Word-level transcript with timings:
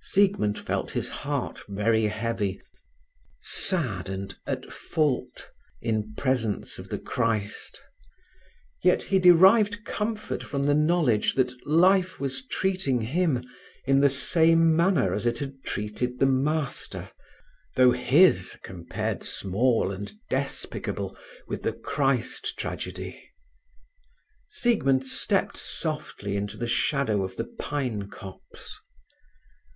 Siegmund 0.00 0.56
felt 0.56 0.92
his 0.92 1.08
heart 1.08 1.58
very 1.66 2.04
heavy, 2.06 2.62
sad, 3.40 4.08
and 4.08 4.36
at 4.46 4.70
fault, 4.72 5.50
in 5.82 6.14
presence 6.14 6.78
of 6.78 6.90
the 6.90 6.98
Christ. 7.00 7.80
Yet 8.84 9.02
he 9.02 9.18
derived 9.18 9.84
comfort 9.84 10.44
from 10.44 10.66
the 10.66 10.76
knowledge 10.76 11.34
that 11.34 11.52
life 11.66 12.20
was 12.20 12.46
treating 12.46 13.00
him 13.00 13.42
in 13.84 13.98
the 13.98 14.08
same 14.08 14.76
manner 14.76 15.12
as 15.12 15.26
it 15.26 15.40
had 15.40 15.60
treated 15.64 16.20
the 16.20 16.24
Master, 16.26 17.10
though 17.74 17.90
his 17.90 18.56
compared 18.62 19.24
small 19.24 19.90
and 19.90 20.12
despicable 20.28 21.18
with 21.48 21.64
the 21.64 21.72
Christ 21.72 22.56
tragedy. 22.56 23.28
Siegmund 24.50 25.04
stepped 25.04 25.56
softly 25.56 26.36
into 26.36 26.56
the 26.56 26.68
shadow 26.68 27.24
of 27.24 27.34
the 27.34 27.50
pine 27.58 28.08
copse. 28.08 28.78